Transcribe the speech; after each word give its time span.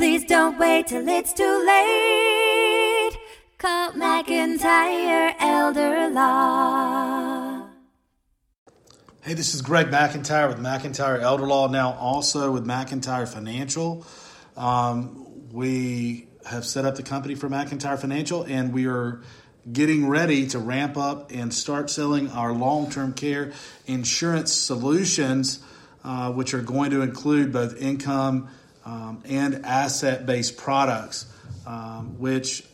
Please 0.00 0.24
don't 0.24 0.58
wait 0.58 0.86
till 0.86 1.06
it's 1.06 1.34
too 1.34 1.64
late. 1.66 3.18
Call 3.58 3.92
McIntyre 3.92 5.34
Elder 5.38 6.08
Law. 6.08 7.66
Hey, 9.20 9.34
this 9.34 9.54
is 9.54 9.60
Greg 9.60 9.88
McIntyre 9.88 10.48
with 10.48 10.56
McIntyre 10.56 11.20
Elder 11.20 11.46
Law, 11.46 11.68
now 11.68 11.92
also 11.92 12.50
with 12.50 12.64
McIntyre 12.64 13.28
Financial. 13.28 14.06
Um, 14.56 15.50
we 15.52 16.28
have 16.46 16.64
set 16.64 16.86
up 16.86 16.94
the 16.94 17.02
company 17.02 17.34
for 17.34 17.50
McIntyre 17.50 18.00
Financial, 18.00 18.42
and 18.44 18.72
we 18.72 18.86
are 18.86 19.20
getting 19.70 20.08
ready 20.08 20.46
to 20.46 20.58
ramp 20.58 20.96
up 20.96 21.30
and 21.30 21.52
start 21.52 21.90
selling 21.90 22.30
our 22.30 22.54
long 22.54 22.90
term 22.90 23.12
care 23.12 23.52
insurance 23.84 24.50
solutions, 24.50 25.58
uh, 26.04 26.32
which 26.32 26.54
are 26.54 26.62
going 26.62 26.90
to 26.92 27.02
include 27.02 27.52
both 27.52 27.76
income 27.76 28.48
um, 28.90 29.22
and 29.24 29.64
asset 29.64 30.26
based 30.26 30.56
products, 30.56 31.26
um, 31.64 32.18
which 32.18 32.64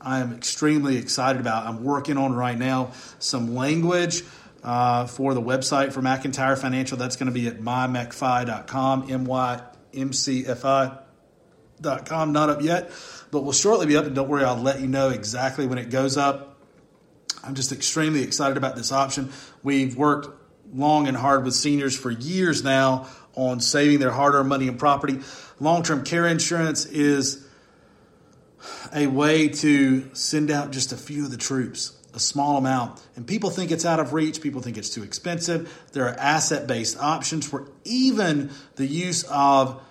I 0.00 0.20
am 0.20 0.32
extremely 0.32 0.98
excited 0.98 1.40
about. 1.40 1.66
I'm 1.66 1.82
working 1.82 2.16
on 2.16 2.32
right 2.32 2.56
now 2.56 2.92
some 3.18 3.56
language. 3.56 4.22
Uh, 4.62 5.06
for 5.08 5.34
the 5.34 5.42
website 5.42 5.92
for 5.92 6.00
McIntyre 6.00 6.56
Financial, 6.56 6.96
that's 6.96 7.16
going 7.16 7.26
to 7.26 7.32
be 7.32 7.48
at 7.48 7.58
mymcfi.com, 7.58 9.10
M-Y-M-C-F-I.com. 9.10 9.42
Not 12.32 12.48
up 12.48 12.62
yet, 12.62 12.92
but 13.32 13.42
will 13.42 13.50
shortly 13.50 13.86
be 13.86 13.96
up. 13.96 14.04
And 14.04 14.14
don't 14.14 14.28
worry, 14.28 14.44
I'll 14.44 14.54
let 14.54 14.80
you 14.80 14.86
know 14.86 15.08
exactly 15.08 15.66
when 15.66 15.78
it 15.78 15.90
goes 15.90 16.16
up. 16.16 16.60
I'm 17.42 17.56
just 17.56 17.72
extremely 17.72 18.22
excited 18.22 18.56
about 18.56 18.76
this 18.76 18.92
option. 18.92 19.32
We've 19.64 19.96
worked 19.96 20.28
long 20.72 21.08
and 21.08 21.16
hard 21.16 21.44
with 21.44 21.54
seniors 21.54 21.98
for 21.98 22.12
years 22.12 22.62
now 22.62 23.08
on 23.34 23.60
saving 23.60 23.98
their 23.98 24.10
hard 24.10 24.34
earned 24.34 24.48
money 24.48 24.68
and 24.68 24.78
property. 24.78 25.18
Long 25.60 25.82
term 25.82 26.04
care 26.04 26.26
insurance 26.26 26.84
is 26.86 27.46
a 28.94 29.06
way 29.06 29.48
to 29.48 30.14
send 30.14 30.50
out 30.50 30.70
just 30.70 30.92
a 30.92 30.96
few 30.96 31.24
of 31.24 31.30
the 31.30 31.36
troops, 31.36 31.96
a 32.14 32.20
small 32.20 32.56
amount. 32.56 33.00
And 33.16 33.26
people 33.26 33.50
think 33.50 33.70
it's 33.70 33.84
out 33.84 34.00
of 34.00 34.12
reach, 34.12 34.40
people 34.40 34.60
think 34.60 34.76
it's 34.76 34.90
too 34.90 35.02
expensive. 35.02 35.82
There 35.92 36.06
are 36.06 36.14
asset 36.14 36.66
based 36.66 36.98
options 36.98 37.46
for 37.46 37.68
even 37.84 38.50
the 38.76 38.86
use 38.86 39.24
of, 39.24 39.82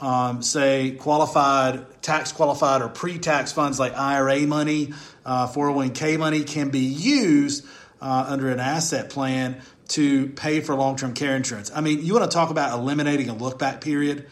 um, 0.00 0.42
say, 0.42 0.92
qualified, 0.92 2.02
tax 2.02 2.32
qualified, 2.32 2.82
or 2.82 2.88
pre 2.88 3.18
tax 3.18 3.52
funds 3.52 3.78
like 3.78 3.96
IRA 3.96 4.40
money, 4.46 4.92
uh, 5.24 5.48
401k 5.48 6.18
money 6.18 6.44
can 6.44 6.70
be 6.70 6.80
used 6.80 7.64
uh, 8.00 8.26
under 8.28 8.48
an 8.48 8.60
asset 8.60 9.10
plan 9.10 9.60
to 9.90 10.28
pay 10.28 10.60
for 10.60 10.74
long 10.74 10.96
term 10.96 11.14
care 11.14 11.36
insurance. 11.36 11.70
I 11.74 11.80
mean, 11.80 12.04
you 12.04 12.14
want 12.14 12.30
to 12.30 12.34
talk 12.34 12.50
about 12.50 12.78
eliminating 12.78 13.28
a 13.28 13.34
look 13.34 13.58
back 13.58 13.80
period. 13.80 14.26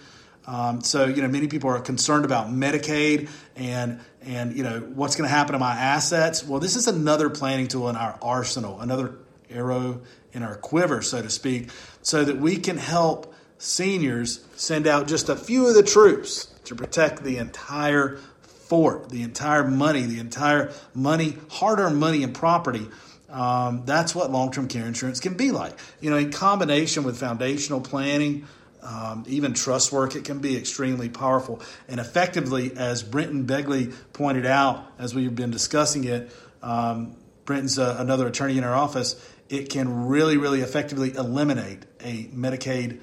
Um, 0.47 0.81
so 0.81 1.05
you 1.05 1.21
know, 1.21 1.29
many 1.29 1.49
people 1.49 1.71
are 1.71 1.81
concerned 1.81 2.25
about 2.25 2.49
Medicaid 2.49 3.29
and 3.57 4.01
and 4.23 4.57
you 4.57 4.63
know 4.63 4.81
what's 4.81 5.17
going 5.17 5.29
to 5.29 5.35
happen 5.35 5.53
to 5.53 5.59
my 5.59 5.75
assets. 5.75 6.45
Well, 6.45 6.61
this 6.61 6.77
is 6.77 6.87
another 6.87 7.29
planning 7.29 7.69
tool 7.69 7.89
in 7.89 7.97
our 7.97 8.19
arsenal, 8.23 8.81
another 8.81 9.17
arrow 9.51 10.01
in 10.33 10.43
our 10.43 10.57
quiver, 10.57 11.03
so 11.03 11.21
to 11.21 11.31
speak, 11.31 11.71
so 12.03 12.25
that 12.25 12.39
we 12.39 12.57
can 12.57 12.77
help 12.77 13.35
seniors 13.59 14.45
send 14.57 14.87
out 14.87 15.09
just 15.09 15.29
a 15.29 15.37
few 15.37 15.67
of 15.67 15.75
the 15.75 15.83
troops 15.83 16.47
to 16.65 16.75
protect 16.75 17.25
the 17.25 17.39
entire 17.39 18.19
fort, 18.43 19.09
the 19.09 19.23
entire 19.23 19.67
money, 19.67 20.03
the 20.03 20.21
entire 20.21 20.73
money, 20.95 21.37
hard-earned 21.51 21.97
money 21.97 22.23
and 22.23 22.35
property. 22.35 22.87
Um, 23.31 23.85
that's 23.85 24.15
what 24.15 24.31
long-term 24.31 24.69
care 24.69 24.87
insurance 24.87 25.21
can 25.21 25.35
be 25.35 25.51
like. 25.51 25.79
You 26.01 26.11
know, 26.11 26.17
in 26.17 26.31
combination 26.33 27.05
with 27.05 27.19
foundational 27.19 27.81
planning 27.81 28.47
um, 28.83 29.25
even 29.27 29.55
trust 29.55 29.93
work, 29.93 30.15
it 30.15 30.25
can 30.25 30.39
be 30.39 30.57
extremely 30.57 31.09
powerful. 31.09 31.61
And 31.89 32.01
effectively, 32.01 32.77
as 32.77 33.03
Brenton 33.03 33.47
Begley 33.47 33.95
pointed 34.13 34.47
out, 34.47 34.87
as 34.99 35.15
we've 35.15 35.35
been 35.35 35.51
discussing 35.51 36.05
it, 36.05 36.33
um, 36.63 37.17
Brenton's 37.45 37.79
uh, 37.79 37.97
another 37.99 38.27
attorney 38.27 38.59
in 38.59 38.65
our 38.65 38.75
office, 38.75 39.17
it 39.49 39.71
can 39.71 40.07
really, 40.07 40.37
really 40.37 40.61
effectively 40.61 41.15
eliminate 41.15 41.85
a 42.01 42.25
Medicaid 42.27 43.01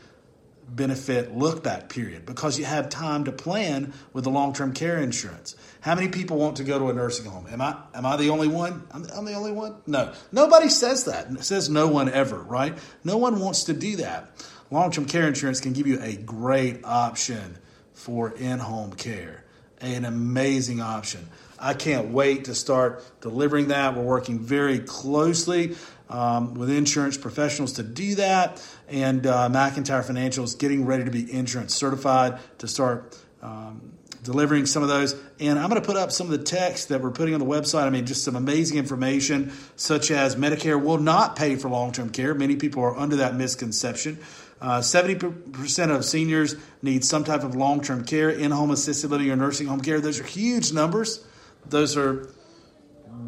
benefit 0.68 1.36
look 1.36 1.64
back 1.64 1.90
period 1.90 2.26
because 2.26 2.58
you 2.58 2.66
have 2.66 2.90
time 2.90 3.26
to 3.26 3.32
plan 3.32 3.94
with 4.14 4.24
the 4.24 4.30
long 4.30 4.54
term 4.54 4.74
care 4.74 4.98
insurance. 4.98 5.56
How 5.82 5.96
many 5.96 6.08
people 6.08 6.38
want 6.38 6.58
to 6.58 6.64
go 6.64 6.80
to 6.80 6.90
a 6.90 6.94
nursing 6.94 7.26
home? 7.26 7.48
Am 7.52 7.62
I 7.62 7.78
am 7.94 8.06
I 8.06 8.18
the 8.18 8.30
only 8.30 8.48
one? 8.48 8.84
I'm, 8.92 9.06
I'm 9.16 9.26
the 9.26 9.34
only 9.34 9.52
one? 9.52 9.76
No. 9.88 10.14
Nobody 10.32 10.70
says 10.70 11.06
that. 11.06 11.30
It 11.32 11.44
says 11.44 11.70
no 11.70 11.88
one 11.88 12.10
ever, 12.10 12.38
right? 12.38 12.78
No 13.04 13.18
one 13.18 13.40
wants 13.40 13.66
to 13.66 13.74
do 13.74 13.98
that 13.98 14.32
long 14.72 14.92
term 14.92 15.06
care 15.06 15.28
insurance 15.28 15.62
can 15.62 15.74
give 15.74 15.88
you 15.88 16.02
a 16.02 16.16
great 16.16 16.84
option 16.84 17.58
for 17.94 18.32
in 18.32 18.60
home 18.60 18.94
care, 18.94 19.44
an 19.80 20.06
amazing 20.06 20.82
option. 20.82 21.28
I 21.58 21.74
can't 21.74 22.10
wait 22.10 22.46
to 22.46 22.56
start 22.56 23.04
delivering 23.22 23.70
that. 23.70 23.96
We're 23.96 24.04
working 24.04 24.40
very 24.40 24.80
closely 24.80 25.76
um, 26.10 26.54
with 26.54 26.70
insurance 26.70 27.18
professionals 27.18 27.74
to 27.74 27.84
do 27.84 28.16
that, 28.16 28.66
and 28.88 29.26
uh, 29.26 29.50
McIntyre 29.50 30.04
Financial 30.06 30.44
is 30.44 30.56
getting 30.56 30.86
ready 30.86 31.04
to 31.04 31.12
be 31.12 31.32
insurance 31.32 31.74
certified 31.76 32.40
to 32.60 32.68
start. 32.68 33.18
Um, 33.42 33.92
delivering 34.26 34.66
some 34.66 34.84
of 34.84 34.90
those. 34.90 35.16
And 35.40 35.58
I'm 35.58 35.70
going 35.70 35.80
to 35.80 35.86
put 35.86 35.96
up 35.96 36.12
some 36.12 36.26
of 36.26 36.32
the 36.32 36.44
text 36.44 36.90
that 36.90 37.00
we're 37.00 37.12
putting 37.12 37.34
on 37.34 37.40
the 37.40 37.46
website. 37.46 37.84
I 37.84 37.92
mean, 37.92 38.06
just 38.06 38.24
some 38.24 38.36
amazing 38.36 38.78
information, 38.78 39.54
such 39.76 40.12
as 40.12 40.36
Medicare 40.36 40.84
will 40.84 40.98
not 40.98 41.36
pay 41.36 41.56
for 41.56 41.70
long 41.70 41.92
term 41.92 42.10
care. 42.10 42.34
Many 42.34 42.56
people 42.58 42.84
are 42.84 42.98
under 42.98 43.18
that 43.18 43.36
misconception. 43.36 44.18
Uh, 44.60 44.80
70% 44.80 45.96
of 45.96 46.04
seniors 46.04 46.56
need 46.82 47.06
some 47.06 47.24
type 47.24 47.44
of 47.44 47.56
long 47.56 47.82
term 47.82 48.04
care, 48.04 48.30
in 48.30 48.52
home 48.52 48.72
assisted 48.72 49.12
living, 49.12 49.30
or 49.30 49.36
nursing 49.36 49.68
home 49.68 49.82
care. 49.82 50.02
Those 50.02 50.20
are 50.20 50.24
huge 50.24 50.74
numbers. 50.74 51.24
Those 51.70 51.96
are 51.96 52.30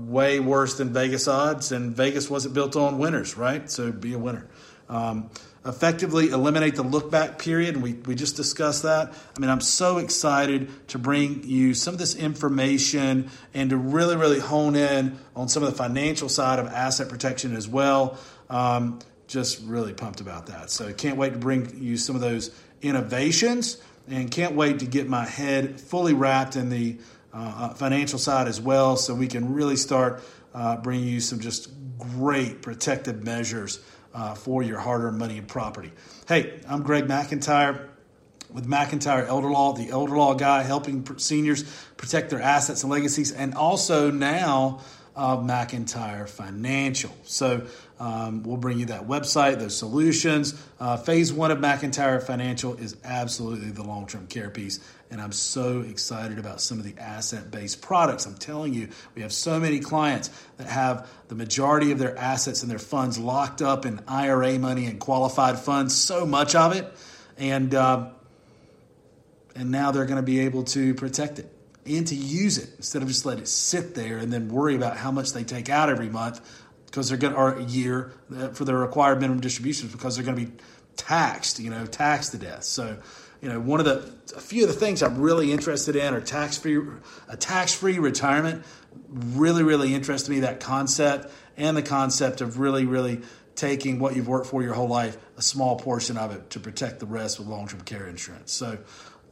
way 0.07 0.39
worse 0.39 0.77
than 0.77 0.93
Vegas 0.93 1.27
odds, 1.27 1.71
and 1.71 1.95
Vegas 1.95 2.29
wasn't 2.29 2.53
built 2.53 2.75
on 2.75 2.97
winners, 2.97 3.37
right? 3.37 3.69
So 3.69 3.91
be 3.91 4.13
a 4.13 4.19
winner. 4.19 4.47
Um, 4.89 5.29
effectively 5.65 6.29
eliminate 6.29 6.75
the 6.75 6.83
look 6.83 7.11
back 7.11 7.39
period, 7.39 7.75
and 7.75 7.83
we, 7.83 7.93
we 7.93 8.15
just 8.15 8.37
discussed 8.37 8.83
that. 8.83 9.13
I 9.35 9.39
mean, 9.39 9.49
I'm 9.49 9.61
so 9.61 9.97
excited 9.97 10.87
to 10.89 10.97
bring 10.97 11.43
you 11.43 11.73
some 11.73 11.93
of 11.93 11.99
this 11.99 12.15
information 12.15 13.29
and 13.53 13.69
to 13.71 13.77
really, 13.77 14.15
really 14.15 14.39
hone 14.39 14.75
in 14.75 15.17
on 15.35 15.49
some 15.49 15.63
of 15.63 15.69
the 15.69 15.75
financial 15.75 16.29
side 16.29 16.59
of 16.59 16.67
asset 16.67 17.09
protection 17.09 17.55
as 17.55 17.67
well. 17.67 18.17
Um, 18.49 18.99
just 19.27 19.61
really 19.65 19.93
pumped 19.93 20.21
about 20.21 20.45
that. 20.47 20.71
So 20.71 20.93
can't 20.93 21.17
wait 21.17 21.33
to 21.33 21.39
bring 21.39 21.81
you 21.83 21.97
some 21.97 22.15
of 22.15 22.21
those 22.21 22.49
innovations 22.81 23.77
and 24.07 24.31
can't 24.31 24.55
wait 24.55 24.79
to 24.79 24.85
get 24.85 25.09
my 25.09 25.25
head 25.25 25.81
fully 25.81 26.13
wrapped 26.13 26.55
in 26.55 26.69
the 26.69 26.97
uh, 27.37 27.39
uh, 27.39 27.73
financial 27.75 28.17
side 28.17 28.47
as 28.47 28.59
well 28.59 28.97
so 28.97 29.13
we 29.13 29.27
can 29.27 29.53
really 29.53 29.75
start 29.75 30.23
uh, 30.55 30.75
bringing 30.77 31.07
you 31.07 31.19
some 31.19 31.39
just 31.39 31.69
great 31.99 32.63
protective 32.63 33.23
measures 33.23 33.79
uh, 34.15 34.33
for 34.33 34.63
your 34.63 34.79
hard-earned 34.79 35.19
money 35.19 35.37
and 35.37 35.47
property. 35.47 35.91
Hey, 36.27 36.59
I'm 36.67 36.81
Greg 36.81 37.05
McIntyre 37.05 37.89
with 38.51 38.65
McIntyre 38.65 39.27
Elder 39.27 39.51
Law, 39.51 39.73
the 39.73 39.89
elder 39.89 40.17
law 40.17 40.33
guy 40.33 40.63
helping 40.63 41.05
seniors 41.19 41.63
protect 41.95 42.31
their 42.31 42.41
assets 42.41 42.81
and 42.81 42.91
legacies, 42.91 43.31
and 43.31 43.53
also 43.53 44.09
now 44.09 44.79
of 45.17 45.39
McIntyre 45.39 46.29
Financial. 46.29 47.11
So 47.23 47.65
um, 47.99 48.43
we'll 48.43 48.57
bring 48.57 48.79
you 48.79 48.85
that 48.85 49.07
website, 49.07 49.57
those 49.57 49.75
solutions. 49.75 50.53
Uh, 50.79 50.95
phase 50.95 51.33
one 51.33 51.49
of 51.49 51.57
McIntyre 51.57 52.21
Financial 52.21 52.75
is 52.75 52.95
absolutely 53.03 53.71
the 53.71 53.83
long 53.83 54.05
term 54.05 54.27
care 54.27 54.51
piece. 54.51 54.79
And 55.09 55.19
I'm 55.19 55.31
so 55.31 55.81
excited 55.81 56.37
about 56.37 56.61
some 56.61 56.77
of 56.77 56.85
the 56.85 57.01
asset 57.01 57.49
based 57.49 57.81
products. 57.81 58.27
I'm 58.27 58.35
telling 58.35 58.75
you, 58.75 58.89
we 59.15 59.23
have 59.23 59.33
so 59.33 59.59
many 59.59 59.79
clients 59.79 60.29
that 60.57 60.67
have 60.67 61.09
the 61.29 61.35
majority 61.35 61.91
of 61.91 61.97
their 61.97 62.15
assets 62.15 62.61
and 62.61 62.69
their 62.69 62.77
funds 62.77 63.17
locked 63.17 63.61
up 63.63 63.85
in 63.85 63.99
IRA 64.07 64.59
money 64.59 64.85
and 64.85 64.99
qualified 64.99 65.57
funds, 65.57 65.95
so 65.95 66.25
much 66.25 66.53
of 66.53 66.75
it. 66.75 66.93
And, 67.37 67.73
uh, 67.73 68.09
and 69.55 69.71
now 69.71 69.91
they're 69.91 70.05
going 70.05 70.17
to 70.17 70.23
be 70.23 70.41
able 70.41 70.63
to 70.65 70.93
protect 70.93 71.39
it 71.39 71.56
and 71.87 72.07
to 72.07 72.15
use 72.15 72.57
it 72.57 72.69
instead 72.77 73.01
of 73.01 73.07
just 73.07 73.25
let 73.25 73.39
it 73.39 73.47
sit 73.47 73.95
there 73.95 74.17
and 74.17 74.31
then 74.31 74.49
worry 74.49 74.75
about 74.75 74.97
how 74.97 75.11
much 75.11 75.33
they 75.33 75.43
take 75.43 75.69
out 75.69 75.89
every 75.89 76.09
month 76.09 76.41
because 76.85 77.09
they're 77.09 77.17
going 77.17 77.33
to, 77.33 77.39
or 77.39 77.53
a 77.53 77.63
year 77.63 78.13
uh, 78.35 78.49
for 78.49 78.65
their 78.65 78.77
required 78.77 79.19
minimum 79.19 79.39
distributions 79.41 79.91
because 79.91 80.15
they're 80.15 80.25
going 80.25 80.37
to 80.37 80.45
be 80.45 80.51
taxed, 80.95 81.59
you 81.59 81.69
know, 81.69 81.85
taxed 81.85 82.31
to 82.31 82.37
death. 82.37 82.63
So, 82.63 82.97
you 83.41 83.49
know, 83.49 83.59
one 83.59 83.79
of 83.79 83.85
the, 83.85 84.11
a 84.35 84.41
few 84.41 84.63
of 84.63 84.69
the 84.69 84.75
things 84.75 85.03
I'm 85.03 85.19
really 85.19 85.51
interested 85.51 85.95
in 85.95 86.13
are 86.13 86.21
tax 86.21 86.57
free, 86.57 86.81
a 87.29 87.37
tax 87.37 87.73
free 87.73 87.99
retirement. 87.99 88.65
Really, 89.09 89.63
really 89.63 89.93
interested 89.93 90.31
me 90.31 90.39
that 90.41 90.59
concept 90.59 91.31
and 91.55 91.77
the 91.77 91.83
concept 91.83 92.41
of 92.41 92.59
really, 92.59 92.85
really 92.85 93.21
taking 93.55 93.99
what 93.99 94.15
you've 94.15 94.27
worked 94.27 94.47
for 94.47 94.63
your 94.63 94.73
whole 94.73 94.87
life, 94.87 95.17
a 95.35 95.41
small 95.41 95.77
portion 95.77 96.17
of 96.17 96.31
it 96.31 96.49
to 96.51 96.59
protect 96.59 96.99
the 96.99 97.05
rest 97.05 97.39
with 97.39 97.47
long 97.47 97.67
term 97.67 97.81
care 97.81 98.07
insurance. 98.07 98.51
So, 98.51 98.77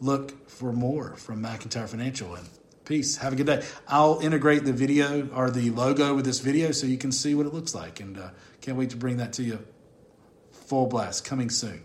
look 0.01 0.49
for 0.49 0.71
more 0.71 1.15
from 1.15 1.41
McIntyre 1.41 1.87
Financial. 1.87 2.35
And 2.35 2.47
peace. 2.85 3.17
Have 3.17 3.33
a 3.33 3.35
good 3.35 3.47
day. 3.47 3.63
I'll 3.87 4.19
integrate 4.19 4.63
the 4.63 4.73
video 4.73 5.27
or 5.33 5.49
the 5.49 5.71
logo 5.71 6.15
with 6.15 6.25
this 6.25 6.39
video 6.39 6.71
so 6.71 6.87
you 6.87 6.97
can 6.97 7.11
see 7.11 7.35
what 7.35 7.45
it 7.45 7.53
looks 7.53 7.75
like. 7.75 7.99
And 7.99 8.17
uh, 8.17 8.29
can't 8.61 8.77
wait 8.77 8.91
to 8.91 8.97
bring 8.97 9.17
that 9.17 9.33
to 9.33 9.43
you 9.43 9.59
full 10.51 10.87
blast 10.87 11.25
coming 11.25 11.49
soon. 11.49 11.81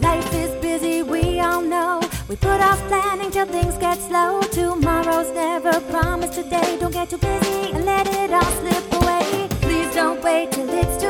Life 0.00 0.34
is 0.34 0.62
busy, 0.62 1.02
we 1.02 1.40
all 1.40 1.62
know. 1.62 2.00
We 2.28 2.36
put 2.36 2.60
off 2.60 2.78
planning 2.88 3.30
till 3.30 3.46
things 3.46 3.76
get 3.78 3.98
slow. 3.98 4.40
Tomorrow's 4.42 5.30
never 5.34 5.80
promised 5.90 6.34
today. 6.34 6.78
Don't 6.80 6.92
get 6.92 7.10
too 7.10 7.18
busy 7.18 7.72
and 7.72 7.84
let 7.84 8.06
it 8.06 8.32
all 8.32 8.42
slip 8.42 8.92
away. 9.02 9.48
Please 9.62 9.92
don't 9.94 10.22
wait 10.22 10.52
till 10.52 10.68
it's 10.70 11.02
too 11.02 11.09